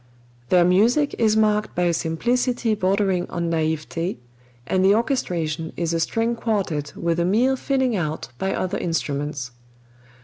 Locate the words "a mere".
7.19-7.55